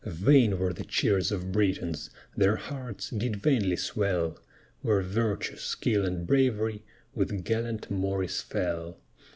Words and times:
Vain 0.03 0.57
were 0.57 0.73
the 0.73 0.83
cheers 0.83 1.31
of 1.31 1.51
Britons, 1.51 2.09
Their 2.35 2.55
hearts 2.55 3.11
did 3.11 3.35
vainly 3.35 3.75
swell, 3.75 4.39
Where 4.81 5.03
virtue, 5.03 5.57
skill, 5.57 6.07
and 6.07 6.25
bravery 6.25 6.81
With 7.13 7.43
gallant 7.43 7.91
Morris 7.91 8.41
fell. 8.41 8.97